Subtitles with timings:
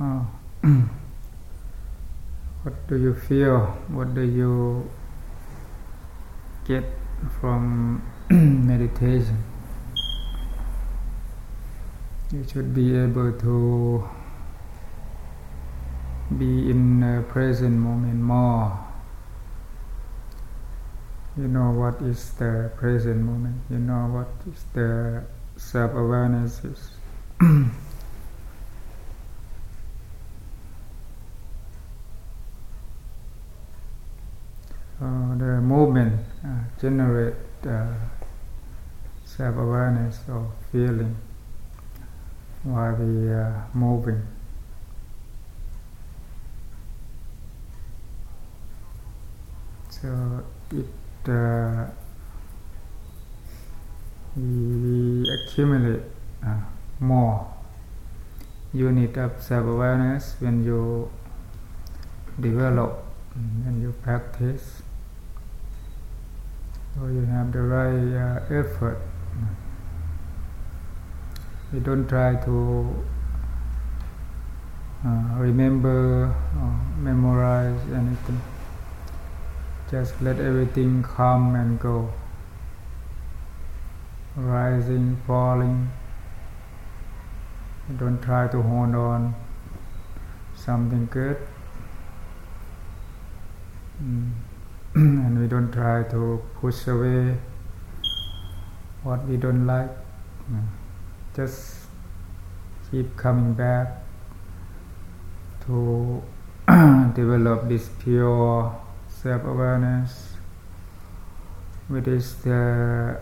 [0.00, 0.24] uh,
[2.62, 3.66] what do you feel?
[3.88, 4.90] What do you
[6.66, 6.84] get
[7.40, 9.44] from meditation?
[12.32, 14.08] You should be able to
[16.38, 18.78] be in the present moment more.
[21.36, 23.60] You know what is the present moment.
[23.68, 25.24] You know what is the
[25.56, 26.90] self awareness is.
[35.00, 36.48] the movement uh,
[36.80, 37.34] generate
[37.66, 37.86] uh,
[39.24, 41.16] self awareness or feeling
[42.62, 44.22] while we are moving.
[49.88, 51.86] So it uh,
[54.36, 56.02] we accumulate
[56.46, 56.60] uh,
[57.00, 57.52] more
[58.72, 61.10] unit of self-awareness when you
[62.38, 64.82] develop, when you practice.
[66.94, 69.00] So you have the right uh, effort.
[71.72, 73.04] You don't try to
[75.06, 78.40] uh, remember or memorize anything.
[79.90, 82.12] Just let everything come and go.
[84.36, 85.90] Rising, falling.
[87.98, 89.34] Don't try to hold on
[90.56, 91.36] something good.
[94.02, 94.49] Mm.
[94.94, 97.36] and we don't try to push away
[99.04, 99.90] what we don't like.
[101.34, 101.86] Just
[102.90, 104.02] keep coming back
[105.66, 106.20] to
[107.14, 108.74] develop this pure
[109.06, 110.34] self awareness,
[111.86, 113.20] which is the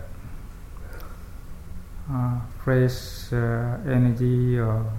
[2.11, 4.91] uh, fresh uh, energy or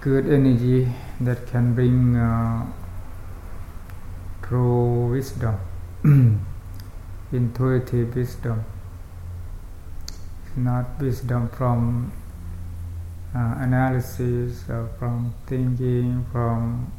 [0.00, 0.90] good energy
[1.20, 2.66] that can bring uh,
[4.42, 5.58] true wisdom,
[7.32, 8.64] intuitive wisdom.
[10.08, 12.12] It's not wisdom from
[13.34, 16.92] uh, analysis or from thinking, from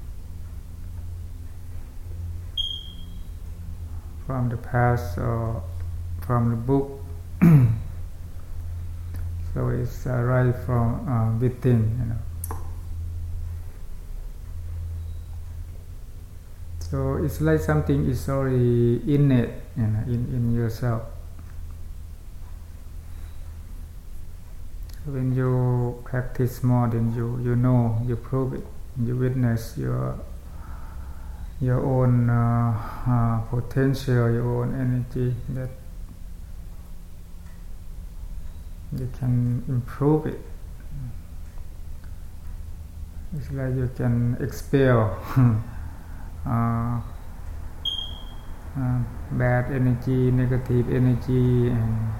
[4.25, 5.61] from the past or
[6.25, 6.99] from the book.
[9.53, 12.32] so it's uh, right from uh, within, you know.
[16.93, 21.01] So it's like something is already innate, you know, in, in yourself.
[25.03, 28.63] When you practice more, then you you know, you prove it,
[29.03, 30.19] you witness your
[31.59, 32.77] your own uh,
[33.07, 35.71] uh, potential, your own energy that
[38.95, 40.39] you can improve it.
[43.35, 45.17] It's like you can expel
[49.31, 52.13] bad energy, negative energy, and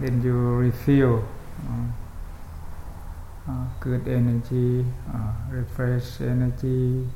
[0.00, 1.24] then you refill
[3.80, 4.84] good energy,
[5.50, 7.06] refresh energy.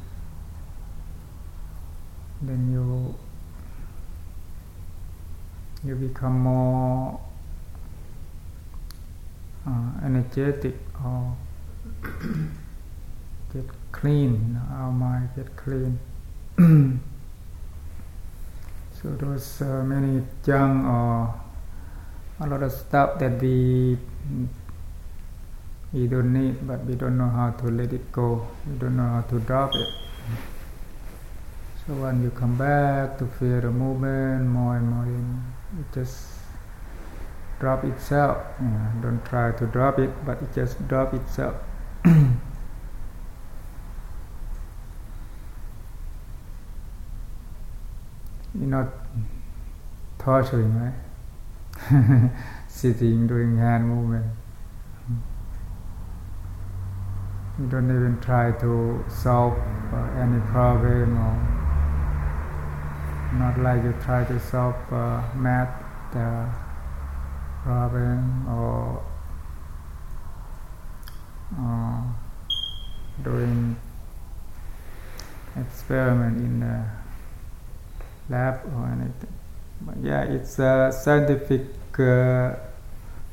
[2.40, 3.14] Then you
[5.84, 7.20] you become more
[10.04, 10.74] energetic
[11.04, 11.36] or
[13.52, 15.98] get clean, our mind get clean.
[19.02, 21.34] so those uh, many junk or
[22.40, 23.98] a lot of stuff that we
[25.92, 28.46] we don't need, but we don't know how to let it go.
[28.66, 29.88] We don't know how to drop it.
[31.86, 35.04] So when you come back to feel the movement more and more,
[35.80, 36.28] it just
[37.60, 38.38] drop itself.
[39.02, 41.56] don't try to drop it, but it just drop itself.
[42.04, 42.24] You're
[48.54, 48.88] not
[50.24, 52.30] torturing, right?
[52.68, 54.26] Sitting, doing hand movement.
[57.58, 59.58] You don't even try to solve
[59.92, 61.52] uh, any problem or
[63.38, 65.82] not like you try to solve uh, math
[66.14, 66.46] uh,
[67.62, 69.02] problem or
[71.58, 72.02] uh,
[73.22, 73.76] doing
[75.56, 76.84] experiment in the
[78.28, 79.41] lab or anything.
[80.02, 81.66] Yeah, it's a scientific
[81.98, 82.54] uh,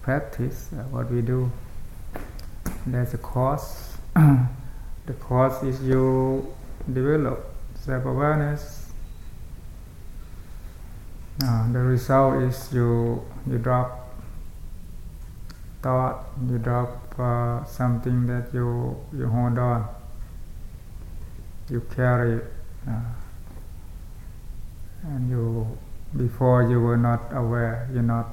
[0.01, 1.51] practice, uh, what we do.
[2.85, 3.97] There's a course.
[4.15, 6.53] the course is you
[6.91, 8.89] develop self-awareness
[11.41, 14.11] uh, the result is you you drop
[15.81, 19.87] thought, you drop uh, something that you you hold on,
[21.69, 22.41] you carry,
[22.85, 22.99] uh,
[25.03, 25.65] and you
[26.15, 28.27] before you were not aware, you not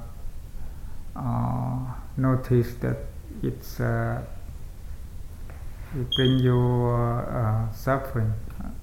[1.14, 1.78] uh,
[2.16, 2.96] notice that
[3.42, 4.22] it's uh,
[5.94, 8.32] it bring you uh, uh, suffering,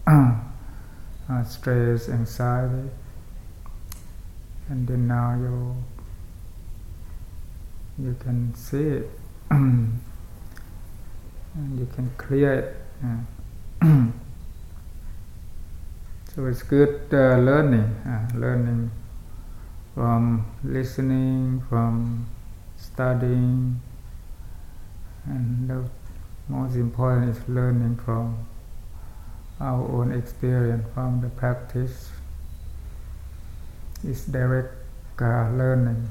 [1.46, 2.90] stress, anxiety,
[4.70, 5.76] and then now you
[8.00, 9.10] you can see it
[9.52, 10.00] and
[11.78, 14.14] you can clear it.
[16.36, 18.90] so it's good uh, learning, uh, learning
[19.94, 22.26] from listening, from
[22.76, 23.80] studying,
[25.26, 25.84] and the
[26.50, 28.48] most important is learning from
[29.60, 32.10] our own experience, from the practice.
[34.04, 34.74] It's direct
[35.22, 36.10] uh, learning.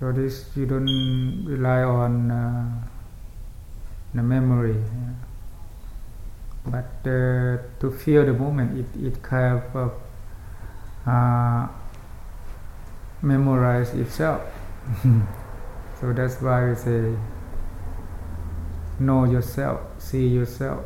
[0.00, 2.82] So this you don't rely on uh,
[4.12, 5.33] the memory, yeah.
[6.66, 9.92] But uh, to feel the moment, it it kind of
[11.06, 11.68] uh,
[13.22, 14.42] memorize itself.
[16.00, 17.16] so that's why we say
[18.98, 20.84] know yourself, see yourself,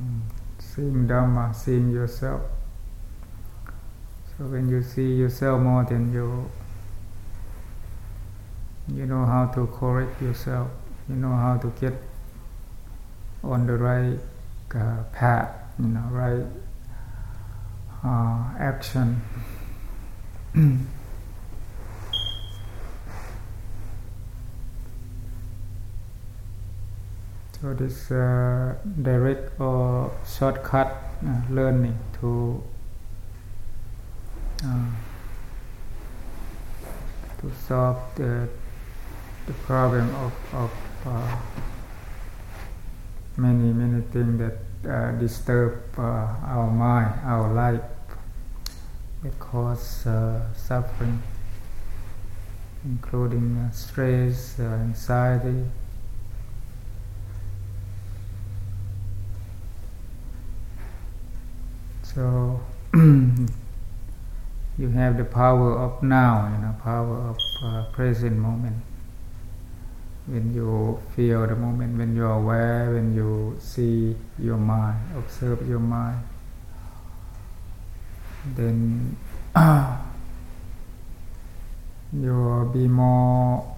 [0.00, 0.20] mm.
[0.58, 2.40] seeing Dhamma, seeing yourself.
[4.36, 6.50] So when you see yourself more, then you
[8.88, 10.70] you know how to correct yourself.
[11.08, 11.94] You know how to get
[13.44, 14.18] on the right
[15.12, 15.54] path.
[15.78, 16.46] You know, right
[18.04, 19.22] uh, action.
[27.60, 32.62] so this uh, direct or shortcut uh, learning to
[34.64, 34.90] uh,
[37.40, 38.48] to solve the
[39.46, 40.70] the problem of, of
[41.06, 41.36] uh,
[43.36, 44.58] many many things that
[44.88, 47.82] uh, disturb uh, our mind, our life,
[49.22, 51.22] that cause uh, suffering,
[52.84, 55.64] including uh, stress, uh, anxiety.
[62.02, 62.60] So
[62.94, 63.48] you
[64.94, 68.82] have the power of now, you know, power of present moment
[70.26, 75.68] when you feel the moment, when you are aware, when you see your mind, observe
[75.68, 76.22] your mind,
[78.54, 79.16] then
[82.12, 83.76] you will be more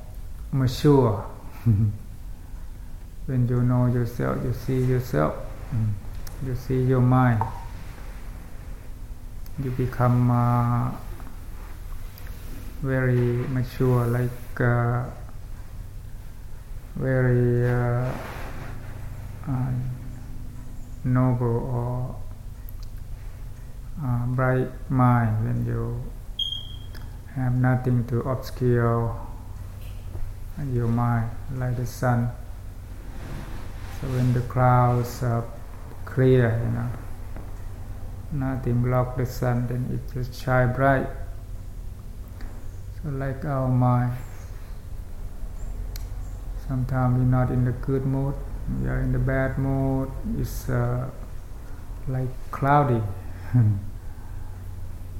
[0.52, 1.25] mature.
[3.26, 5.35] when you know yourself, you see yourself,
[6.44, 7.41] you see your mind,
[9.62, 10.91] you become uh,
[12.82, 14.61] very mature, like.
[14.61, 15.05] Uh,
[16.96, 18.13] very uh,
[19.48, 19.72] uh,
[21.03, 22.17] noble or
[24.03, 26.03] uh, bright mind when you
[27.34, 29.20] have nothing to obscure
[30.72, 32.31] your mind like the sun.
[34.01, 35.44] So when the clouds are
[36.05, 41.08] clear you know nothing block the sun then it just shine bright.
[43.03, 44.13] So like our mind
[46.66, 48.34] Sometimes we're not in the good mood,
[48.80, 50.10] we are in the bad mood.
[50.38, 51.10] It's uh,
[52.08, 53.02] like cloudy.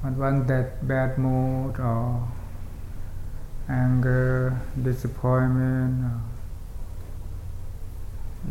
[0.03, 2.27] but once that bad mood or
[3.69, 6.19] anger, disappointment, uh,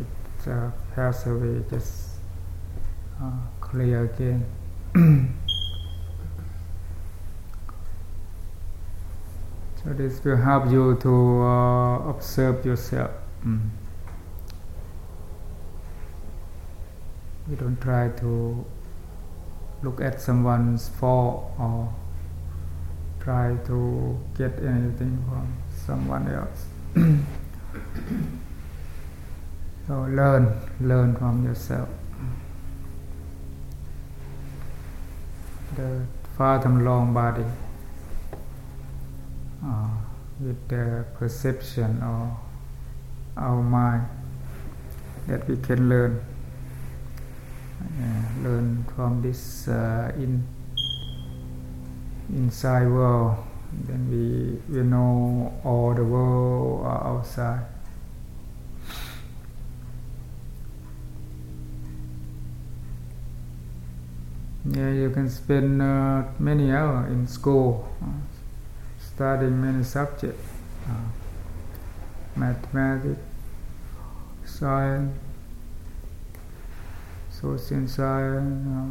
[0.01, 2.17] it uh, passes away, just
[3.21, 4.45] uh, clear again.
[9.83, 13.11] So this will help you to uh, observe yourself.
[13.45, 13.69] Mm.
[17.49, 18.65] You don't try to
[19.81, 21.93] look at someone's fault or
[23.19, 25.53] try to get anything from
[25.85, 26.65] someone else.
[29.87, 31.89] so learn, learn from yourself.
[35.75, 36.05] The
[36.37, 37.43] far long body
[39.65, 39.87] uh,
[40.39, 42.37] with the perception or
[43.37, 44.07] our mind
[45.27, 46.21] that we can learn.
[47.83, 50.43] Uh, learn from this uh, in
[52.29, 53.35] inside world.
[53.87, 57.65] Then we we know all the world outside.
[64.65, 67.85] Yeah you can spend uh, many hours in school
[69.15, 70.47] studying many subjects,
[70.87, 70.93] uh,
[72.35, 73.19] mathematics,
[74.45, 75.15] science,
[77.29, 78.89] social science, uh,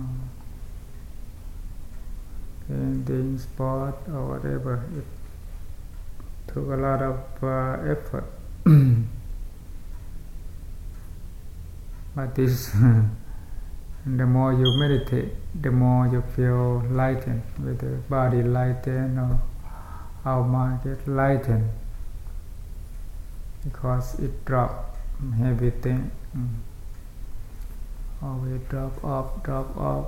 [2.69, 4.85] painting, sport, or whatever.
[4.97, 5.05] It
[6.53, 8.25] took a lot of uh, effort.
[12.15, 12.71] but this,
[14.07, 19.41] the more you meditate, the more you feel lightened, with the body lightened or
[20.25, 21.69] our mind get lightened
[23.65, 24.97] because it drop
[25.43, 26.11] everything.
[26.37, 26.49] Mm.
[28.23, 30.07] Always drop off, drop off.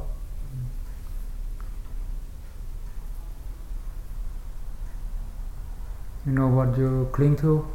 [6.26, 7.66] You know what you cling to?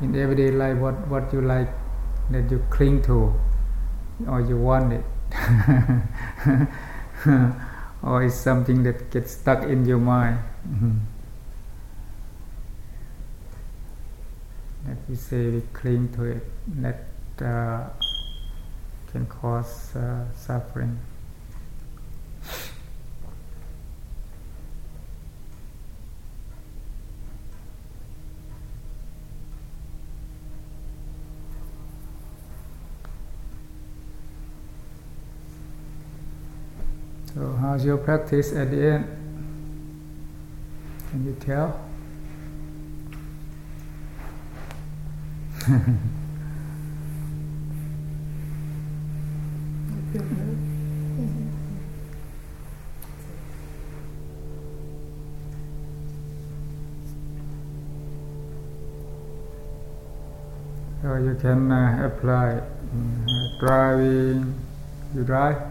[0.00, 1.68] In everyday life, what, what you like
[2.30, 3.32] that you cling to
[4.26, 5.04] or you want it.
[8.02, 10.38] or it's something that gets stuck in your mind.
[10.68, 10.98] Mm-hmm.
[14.86, 16.44] That we say we cling to it,
[16.80, 17.04] that
[17.42, 17.88] uh,
[19.12, 20.98] can cause uh, suffering.
[37.34, 39.06] So, how's your practice at the end?
[41.10, 41.80] Can you tell?
[61.02, 64.54] So you can uh, apply uh, driving.
[65.14, 65.69] You drive.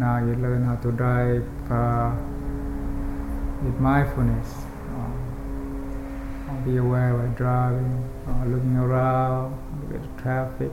[0.00, 2.16] Now you learn how to drive uh,
[3.62, 4.48] with mindfulness.
[4.96, 10.72] Uh, be aware while driving, or looking around, look at the traffic.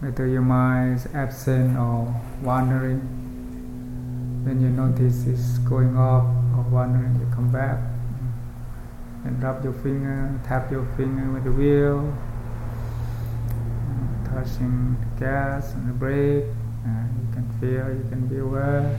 [0.00, 2.08] Whether your mind is absent or
[2.40, 3.00] wandering.
[4.46, 6.24] When you notice it's going off
[6.56, 7.78] or wandering, you come back
[9.26, 12.10] and rub your finger, tap your finger with the wheel,
[13.52, 16.46] uh, touching the gas and the brake.
[16.86, 18.98] Uh, you can feel, you can be aware.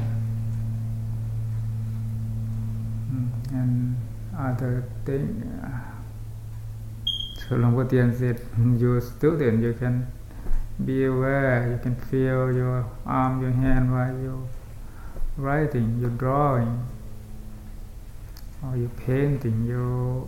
[3.12, 3.96] Mm, and
[4.38, 5.44] other thing.
[5.64, 5.92] Uh,
[7.40, 8.42] so Long Tien said,
[8.80, 10.08] you student, you can
[10.84, 14.48] be aware, you can feel your arm, your hand while you
[15.38, 16.88] writing, you drawing
[18.64, 20.28] or you painting, you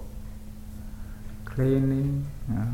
[1.46, 2.66] cleaning, uh,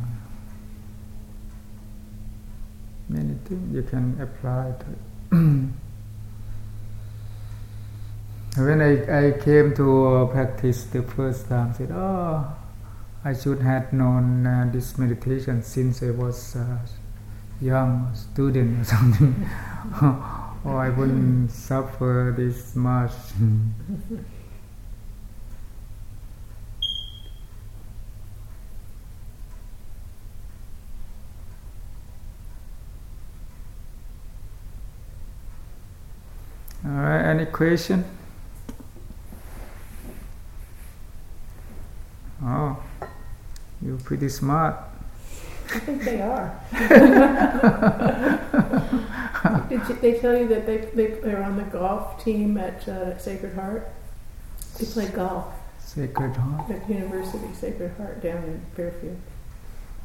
[3.10, 5.09] many things you can apply to it.
[5.32, 5.74] When
[8.58, 12.52] I, I came to uh, practice the first time, I said, oh,
[13.24, 16.80] I should have known uh, this meditation since I was uh,
[17.62, 19.48] young student or something,
[20.66, 23.12] or I wouldn't suffer this much.
[36.86, 38.04] All right, any question?
[42.44, 42.78] Oh,
[43.82, 44.76] you're pretty smart.
[45.74, 46.60] I think they are.
[49.70, 53.18] Did you, they tell you that they, they, they're on the golf team at uh,
[53.18, 53.88] Sacred Heart?
[54.78, 55.46] They play golf
[55.80, 56.72] Sacred Heart.
[56.72, 59.18] at University Sacred Heart down in Fairfield.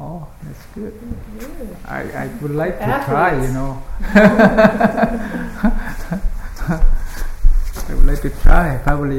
[0.00, 0.92] Oh, that's good.
[1.38, 1.46] Yeah.
[1.86, 3.08] I, I would like to Athletes.
[3.08, 3.80] try, you know.
[8.14, 9.04] I would like to try, probably.